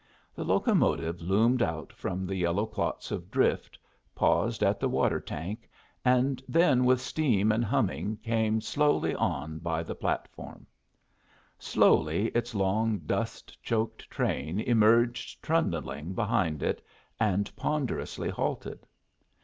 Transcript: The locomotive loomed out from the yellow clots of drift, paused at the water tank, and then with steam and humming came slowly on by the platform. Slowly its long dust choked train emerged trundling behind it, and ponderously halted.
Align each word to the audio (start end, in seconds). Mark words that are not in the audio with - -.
The 0.33 0.43
locomotive 0.43 1.21
loomed 1.21 1.61
out 1.61 1.93
from 1.93 2.25
the 2.25 2.35
yellow 2.35 2.65
clots 2.65 3.11
of 3.11 3.29
drift, 3.29 3.77
paused 4.15 4.63
at 4.63 4.79
the 4.79 4.89
water 4.89 5.19
tank, 5.19 5.69
and 6.03 6.41
then 6.47 6.85
with 6.85 6.99
steam 6.99 7.51
and 7.51 7.63
humming 7.63 8.17
came 8.17 8.61
slowly 8.61 9.13
on 9.13 9.59
by 9.59 9.83
the 9.83 9.93
platform. 9.93 10.65
Slowly 11.59 12.29
its 12.29 12.55
long 12.55 12.97
dust 13.05 13.61
choked 13.61 14.09
train 14.09 14.59
emerged 14.59 15.43
trundling 15.43 16.15
behind 16.15 16.63
it, 16.63 16.83
and 17.19 17.55
ponderously 17.55 18.31
halted. 18.31 18.87